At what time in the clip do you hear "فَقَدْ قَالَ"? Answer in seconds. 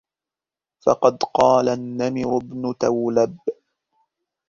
0.85-1.69